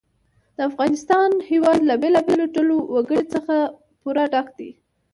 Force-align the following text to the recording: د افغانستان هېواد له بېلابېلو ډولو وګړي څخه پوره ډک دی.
د 0.55 0.57
افغانستان 0.69 1.29
هېواد 1.49 1.79
له 1.89 1.95
بېلابېلو 2.01 2.45
ډولو 2.55 2.77
وګړي 2.93 3.23
څخه 3.33 3.55
پوره 3.99 4.25
ډک 4.33 4.47
دی. 4.59 4.71